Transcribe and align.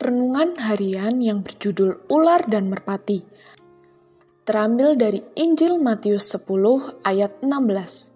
renungan 0.00 0.56
harian 0.56 1.20
yang 1.20 1.44
berjudul 1.44 2.08
Ular 2.08 2.46
dan 2.48 2.72
Merpati. 2.72 3.20
Terambil 4.42 4.98
dari 4.98 5.20
Injil 5.36 5.78
Matius 5.78 6.32
10 6.34 7.04
ayat 7.04 7.42
16. 7.44 8.10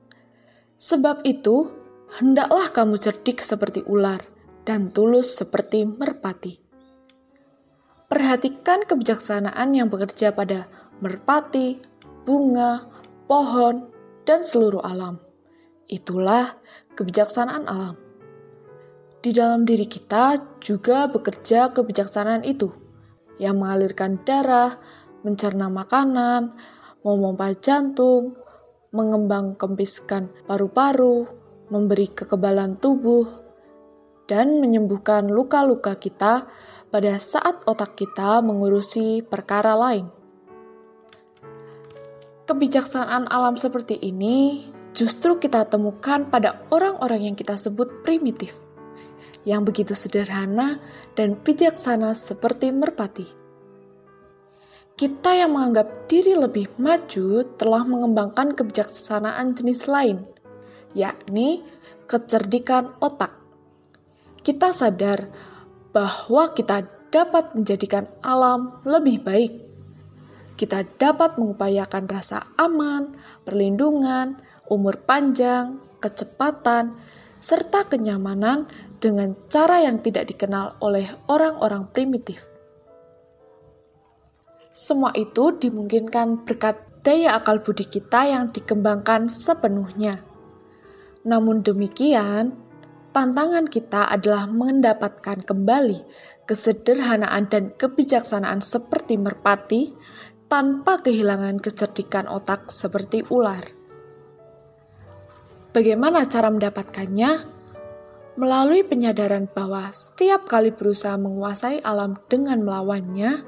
Sebab 0.77 1.23
itu, 1.23 1.71
hendaklah 2.18 2.73
kamu 2.73 2.99
cerdik 2.99 3.39
seperti 3.45 3.86
ular 3.86 4.21
dan 4.67 4.91
tulus 4.91 5.39
seperti 5.39 5.86
merpati. 5.86 6.59
Perhatikan 8.11 8.82
kebijaksanaan 8.86 9.71
yang 9.71 9.86
bekerja 9.86 10.35
pada 10.35 10.67
merpati, 10.99 11.79
bunga, 12.27 12.90
pohon, 13.31 13.86
dan 14.27 14.43
seluruh 14.43 14.82
alam. 14.82 15.22
Itulah 15.86 16.58
kebijaksanaan 16.99 17.71
alam 17.71 18.06
di 19.26 19.35
dalam 19.35 19.66
diri 19.66 19.90
kita 19.90 20.39
juga 20.62 21.11
bekerja 21.11 21.75
kebijaksanaan 21.75 22.46
itu, 22.46 22.71
yang 23.43 23.58
mengalirkan 23.58 24.22
darah, 24.22 24.79
mencerna 25.26 25.67
makanan, 25.67 26.54
memompa 27.03 27.50
jantung, 27.58 28.39
mengembang 28.94 29.58
kempiskan 29.58 30.31
paru-paru, 30.46 31.26
memberi 31.75 32.06
kekebalan 32.06 32.78
tubuh, 32.78 33.27
dan 34.31 34.62
menyembuhkan 34.62 35.27
luka-luka 35.27 35.98
kita 35.98 36.47
pada 36.95 37.19
saat 37.19 37.67
otak 37.67 37.98
kita 37.98 38.39
mengurusi 38.47 39.27
perkara 39.27 39.75
lain. 39.75 40.06
Kebijaksanaan 42.47 43.27
alam 43.27 43.58
seperti 43.58 43.98
ini 44.06 44.70
justru 44.95 45.42
kita 45.42 45.67
temukan 45.67 46.31
pada 46.31 46.62
orang-orang 46.70 47.27
yang 47.27 47.34
kita 47.34 47.58
sebut 47.58 48.06
primitif 48.06 48.66
yang 49.47 49.62
begitu 49.62 49.94
sederhana 49.94 50.83
dan 51.14 51.39
bijaksana 51.39 52.12
seperti 52.19 52.75
merpati. 52.75 53.25
Kita 54.98 55.39
yang 55.39 55.55
menganggap 55.55 56.11
diri 56.11 56.34
lebih 56.34 56.72
maju 56.83 57.47
telah 57.55 57.86
mengembangkan 57.86 58.58
kebijaksanaan 58.58 59.55
jenis 59.55 59.86
lain, 59.86 60.27
yakni 60.97 61.62
kecerdikan 62.11 62.97
otak. 62.98 63.39
Kita 64.42 64.74
sadar 64.74 65.30
bahwa 65.94 66.50
kita 66.50 66.89
dapat 67.12 67.55
menjadikan 67.55 68.08
alam 68.24 68.83
lebih 68.83 69.22
baik. 69.22 69.52
Kita 70.56 70.83
dapat 70.97 71.36
mengupayakan 71.36 72.08
rasa 72.08 72.48
aman, 72.56 73.12
perlindungan, 73.44 74.41
umur 74.72 74.97
panjang, 75.05 75.77
kecepatan, 76.00 76.97
serta 77.47 77.86
kenyamanan 77.86 78.66
dengan 78.98 79.39
cara 79.47 79.78
yang 79.86 80.02
tidak 80.02 80.34
dikenal 80.34 80.83
oleh 80.83 81.06
orang-orang 81.30 81.86
primitif. 81.94 82.42
Semua 84.75 85.14
itu 85.14 85.55
dimungkinkan 85.55 86.42
berkat 86.42 86.83
daya 87.06 87.39
akal 87.39 87.62
budi 87.62 87.86
kita 87.86 88.27
yang 88.27 88.50
dikembangkan 88.50 89.30
sepenuhnya. 89.30 90.27
Namun 91.22 91.62
demikian, 91.62 92.58
tantangan 93.14 93.70
kita 93.70 94.11
adalah 94.11 94.50
mendapatkan 94.50 95.47
kembali 95.47 96.02
kesederhanaan 96.50 97.47
dan 97.47 97.70
kebijaksanaan 97.78 98.58
seperti 98.58 99.22
merpati 99.22 99.94
tanpa 100.50 100.98
kehilangan 100.98 101.62
kecerdikan 101.62 102.27
otak 102.27 102.74
seperti 102.74 103.22
ular. 103.30 103.86
Bagaimana 105.77 106.25
cara 106.25 106.49
mendapatkannya? 106.49 107.53
Melalui 108.41 108.81
penyadaran 108.81 109.45
bahwa 109.45 109.92
setiap 109.92 110.48
kali 110.48 110.73
berusaha 110.73 111.20
menguasai 111.20 111.85
alam 111.85 112.17
dengan 112.33 112.64
melawannya, 112.64 113.45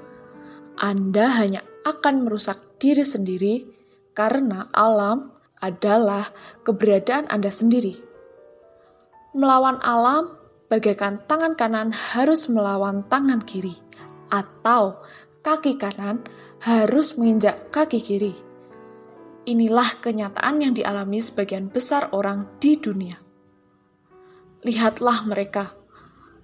Anda 0.77 1.33
hanya 1.41 1.65
akan 1.89 2.29
merusak 2.29 2.77
diri 2.77 3.01
sendiri 3.01 3.65
karena 4.13 4.69
alam 4.77 5.33
adalah 5.65 6.29
keberadaan 6.69 7.33
Anda 7.33 7.49
sendiri. 7.49 7.97
Melawan 9.33 9.81
alam 9.81 10.37
bagaikan 10.69 11.25
tangan 11.25 11.57
kanan 11.57 11.97
harus 11.97 12.53
melawan 12.53 13.09
tangan 13.09 13.41
kiri, 13.41 13.81
atau 14.29 15.01
kaki 15.41 15.81
kanan 15.81 16.21
harus 16.61 17.17
menginjak 17.17 17.73
kaki 17.73 18.05
kiri. 18.05 18.48
Inilah 19.49 19.97
kenyataan 20.05 20.61
yang 20.61 20.77
dialami 20.77 21.25
sebagian 21.25 21.73
besar 21.73 22.13
orang 22.13 22.61
di 22.61 22.77
dunia 22.77 23.17
lihatlah 24.67 25.23
mereka 25.27 25.79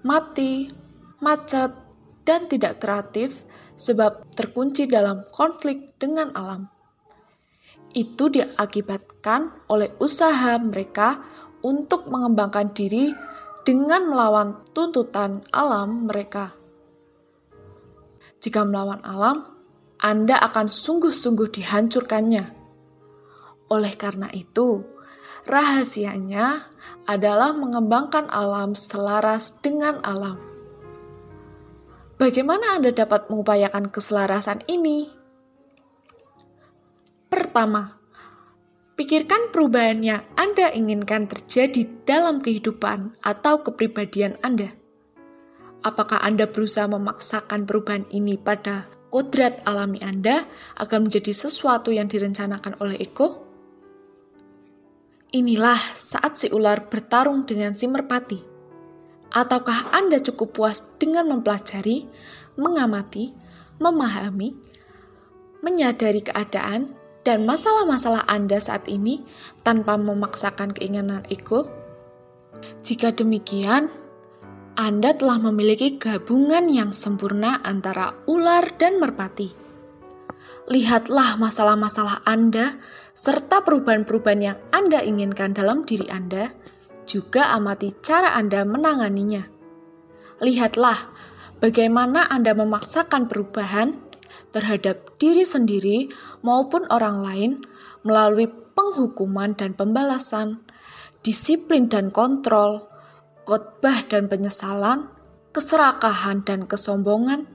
mati, 0.04 0.68
macet, 1.24 1.72
dan 2.22 2.46
tidak 2.46 2.78
kreatif 2.78 3.42
sebab 3.74 4.24
terkunci 4.36 4.86
dalam 4.86 5.24
konflik 5.32 5.96
dengan 5.96 6.30
alam. 6.36 6.68
Itu 7.94 8.28
diakibatkan 8.28 9.68
oleh 9.70 9.96
usaha 9.98 10.60
mereka 10.60 11.24
untuk 11.64 12.08
mengembangkan 12.12 12.76
diri 12.76 13.12
dengan 13.64 14.12
melawan 14.12 14.60
tuntutan 14.76 15.40
alam 15.56 16.04
mereka. 16.04 16.52
Jika 18.44 18.60
melawan 18.68 19.00
alam, 19.00 19.56
Anda 20.04 20.36
akan 20.36 20.68
sungguh-sungguh 20.68 21.48
dihancurkannya. 21.48 22.63
Oleh 23.72 23.96
karena 23.96 24.28
itu, 24.32 24.84
rahasianya 25.48 26.68
adalah 27.04 27.52
mengembangkan 27.52 28.28
alam 28.32 28.72
selaras 28.72 29.60
dengan 29.60 30.00
alam. 30.04 30.40
Bagaimana 32.14 32.78
Anda 32.78 32.94
dapat 32.94 33.28
mengupayakan 33.28 33.90
keselarasan 33.90 34.64
ini? 34.70 35.10
Pertama, 37.28 37.98
pikirkan 38.94 39.50
perubahan 39.50 40.00
yang 40.00 40.22
Anda 40.38 40.70
inginkan 40.70 41.26
terjadi 41.26 42.06
dalam 42.06 42.38
kehidupan 42.40 43.18
atau 43.20 43.66
kepribadian 43.66 44.38
Anda. 44.40 44.70
Apakah 45.84 46.22
Anda 46.24 46.48
berusaha 46.48 46.88
memaksakan 46.88 47.68
perubahan 47.68 48.08
ini 48.08 48.40
pada 48.40 48.88
kodrat 49.12 49.60
alami 49.68 50.00
Anda 50.00 50.48
akan 50.80 51.10
menjadi 51.10 51.34
sesuatu 51.36 51.92
yang 51.92 52.08
direncanakan 52.08 52.80
oleh 52.80 52.96
ego? 53.02 53.43
Inilah 55.34 55.98
saat 55.98 56.38
si 56.38 56.46
ular 56.54 56.86
bertarung 56.86 57.42
dengan 57.42 57.74
si 57.74 57.90
merpati. 57.90 58.38
Ataukah 59.34 59.90
Anda 59.90 60.22
cukup 60.22 60.54
puas 60.54 60.78
dengan 60.94 61.26
mempelajari, 61.26 62.06
mengamati, 62.54 63.34
memahami, 63.82 64.54
menyadari 65.58 66.22
keadaan 66.22 66.94
dan 67.26 67.42
masalah-masalah 67.42 68.22
Anda 68.30 68.62
saat 68.62 68.86
ini 68.86 69.26
tanpa 69.66 69.98
memaksakan 69.98 70.70
keinginan 70.70 71.26
ego? 71.26 71.66
Jika 72.86 73.10
demikian, 73.10 73.90
Anda 74.78 75.18
telah 75.18 75.42
memiliki 75.42 75.98
gabungan 75.98 76.70
yang 76.70 76.94
sempurna 76.94 77.58
antara 77.66 78.14
ular 78.30 78.70
dan 78.78 79.02
merpati 79.02 79.63
lihatlah 80.64 81.36
masalah-masalah 81.36 82.24
Anda 82.24 82.80
serta 83.12 83.60
perubahan-perubahan 83.64 84.40
yang 84.40 84.58
Anda 84.72 85.04
inginkan 85.04 85.52
dalam 85.52 85.84
diri 85.84 86.08
Anda, 86.08 86.48
juga 87.04 87.52
amati 87.52 87.92
cara 88.00 88.32
Anda 88.32 88.64
menanganinya. 88.64 89.44
Lihatlah 90.40 90.96
bagaimana 91.60 92.24
Anda 92.32 92.56
memaksakan 92.56 93.28
perubahan 93.28 94.00
terhadap 94.56 95.20
diri 95.20 95.44
sendiri 95.44 96.08
maupun 96.40 96.88
orang 96.88 97.20
lain 97.20 97.50
melalui 98.02 98.48
penghukuman 98.48 99.52
dan 99.54 99.76
pembalasan, 99.76 100.64
disiplin 101.20 101.92
dan 101.92 102.08
kontrol, 102.08 102.88
khotbah 103.44 104.00
dan 104.08 104.32
penyesalan, 104.32 105.12
keserakahan 105.52 106.42
dan 106.42 106.64
kesombongan, 106.64 107.46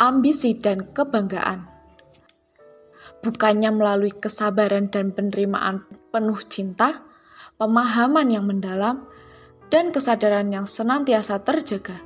ambisi 0.00 0.56
dan 0.56 0.88
kebanggaan 0.96 1.75
bukannya 3.26 3.74
melalui 3.74 4.14
kesabaran 4.14 4.86
dan 4.86 5.10
penerimaan 5.10 5.82
penuh 6.14 6.38
cinta, 6.46 7.02
pemahaman 7.58 8.30
yang 8.30 8.46
mendalam, 8.46 9.02
dan 9.66 9.90
kesadaran 9.90 10.46
yang 10.54 10.62
senantiasa 10.62 11.42
terjaga. 11.42 11.98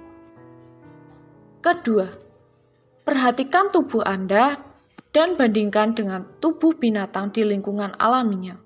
Kedua, 1.61 2.09
perhatikan 3.05 3.69
tubuh 3.69 4.01
Anda 4.01 4.57
dan 5.13 5.37
bandingkan 5.37 5.93
dengan 5.93 6.25
tubuh 6.41 6.73
binatang 6.81 7.37
di 7.37 7.45
lingkungan 7.45 7.93
alaminya. 8.01 8.57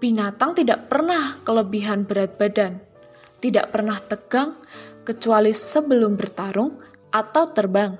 Binatang 0.00 0.56
tidak 0.56 0.88
pernah 0.88 1.36
kelebihan 1.44 2.08
berat 2.08 2.40
badan, 2.40 2.80
tidak 3.44 3.68
pernah 3.68 4.00
tegang 4.00 4.56
kecuali 5.04 5.52
sebelum 5.52 6.16
bertarung 6.16 6.80
atau 7.12 7.44
terbang. 7.52 7.92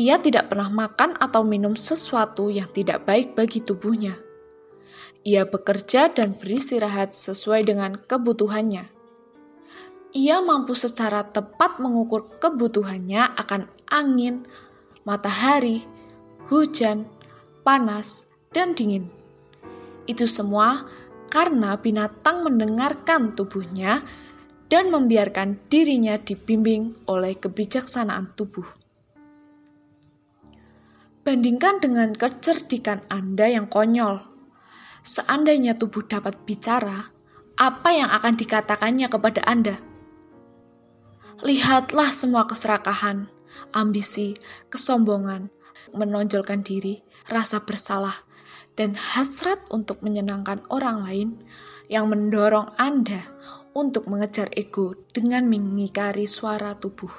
Ia 0.00 0.16
tidak 0.16 0.48
pernah 0.48 0.72
makan 0.72 1.12
atau 1.20 1.44
minum 1.44 1.76
sesuatu 1.76 2.48
yang 2.48 2.72
tidak 2.72 3.04
baik 3.04 3.36
bagi 3.36 3.60
tubuhnya. 3.60 4.16
Ia 5.28 5.44
bekerja 5.44 6.08
dan 6.08 6.40
beristirahat 6.40 7.12
sesuai 7.12 7.68
dengan 7.68 8.00
kebutuhannya. 8.00 8.88
ia 10.16 10.40
mampu 10.40 10.72
secara 10.72 11.28
tepat 11.28 11.78
mengukur 11.84 12.32
kebutuhannya 12.40 13.28
akan 13.44 13.68
angin, 13.92 14.48
matahari, 15.04 15.84
hujan, 16.48 17.04
panas, 17.60 18.24
dan 18.56 18.72
dingin. 18.72 19.04
Itu 20.08 20.24
semua 20.24 20.88
karena 21.28 21.76
binatang 21.76 22.42
mendengarkan 22.48 23.36
tubuhnya 23.36 24.00
dan 24.72 24.88
membiarkan 24.88 25.60
dirinya 25.68 26.16
dibimbing 26.16 26.96
oleh 27.04 27.36
kebijaksanaan 27.36 28.32
tubuh. 28.32 28.79
Bandingkan 31.20 31.84
dengan 31.84 32.16
kecerdikan 32.16 33.04
Anda 33.12 33.44
yang 33.52 33.68
konyol. 33.68 34.24
Seandainya 35.04 35.76
tubuh 35.76 36.00
dapat 36.00 36.48
bicara, 36.48 37.12
apa 37.60 37.92
yang 37.92 38.08
akan 38.08 38.40
dikatakannya 38.40 39.04
kepada 39.12 39.44
Anda? 39.44 39.76
Lihatlah 41.44 42.08
semua 42.08 42.48
keserakahan, 42.48 43.28
ambisi, 43.76 44.32
kesombongan, 44.72 45.52
menonjolkan 45.92 46.64
diri, 46.64 47.04
rasa 47.28 47.68
bersalah, 47.68 48.24
dan 48.80 48.96
hasrat 48.96 49.60
untuk 49.68 50.00
menyenangkan 50.00 50.64
orang 50.72 51.04
lain 51.04 51.28
yang 51.92 52.08
mendorong 52.08 52.72
Anda 52.80 53.28
untuk 53.76 54.08
mengejar 54.08 54.48
ego 54.56 54.96
dengan 55.12 55.52
mengikari 55.52 56.24
suara 56.24 56.72
tubuh. 56.80 57.12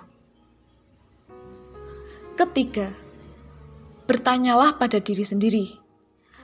Ketiga, 2.33 3.10
bertanyalah 4.11 4.75
pada 4.75 4.99
diri 4.99 5.23
sendiri, 5.23 5.65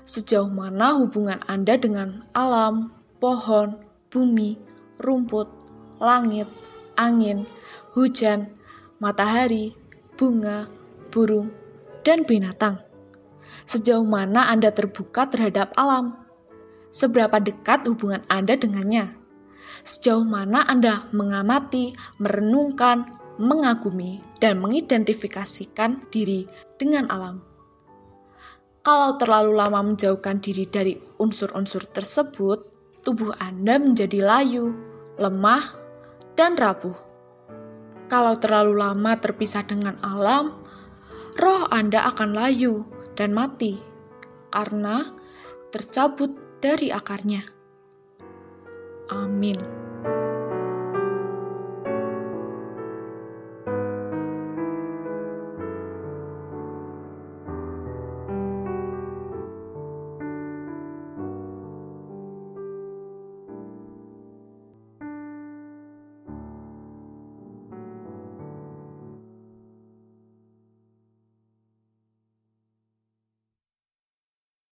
sejauh 0.08 0.48
mana 0.48 0.96
hubungan 1.04 1.44
Anda 1.52 1.76
dengan 1.76 2.24
alam, 2.32 2.96
pohon, 3.20 3.76
bumi, 4.08 4.56
rumput, 5.04 5.52
langit, 6.00 6.48
angin, 6.96 7.44
hujan, 7.92 8.48
matahari, 9.04 9.76
bunga, 10.16 10.72
burung, 11.12 11.52
dan 12.08 12.24
binatang. 12.24 12.80
Sejauh 13.68 14.08
mana 14.08 14.48
Anda 14.48 14.72
terbuka 14.72 15.28
terhadap 15.28 15.76
alam? 15.76 16.24
Seberapa 16.88 17.36
dekat 17.44 17.84
hubungan 17.84 18.24
Anda 18.32 18.56
dengannya? 18.56 19.12
Sejauh 19.84 20.24
mana 20.24 20.64
Anda 20.72 21.12
mengamati, 21.12 22.00
merenungkan, 22.16 23.12
mengagumi, 23.36 24.24
dan 24.40 24.64
mengidentifikasikan 24.64 26.08
diri 26.16 26.48
dengan 26.80 27.12
alam? 27.12 27.57
Kalau 28.88 29.20
terlalu 29.20 29.52
lama 29.52 29.84
menjauhkan 29.84 30.40
diri 30.40 30.64
dari 30.64 30.96
unsur-unsur 31.20 31.92
tersebut, 31.92 32.72
tubuh 33.04 33.36
Anda 33.36 33.76
menjadi 33.84 34.24
layu, 34.24 34.72
lemah, 35.20 35.76
dan 36.40 36.56
rapuh. 36.56 36.96
Kalau 38.08 38.40
terlalu 38.40 38.80
lama 38.80 39.20
terpisah 39.20 39.68
dengan 39.68 40.00
alam, 40.00 40.56
roh 41.36 41.68
Anda 41.68 42.08
akan 42.16 42.32
layu 42.32 42.88
dan 43.20 43.36
mati 43.36 43.76
karena 44.56 45.12
tercabut 45.76 46.32
dari 46.64 46.88
akarnya. 46.88 47.44
Amin. 49.12 49.60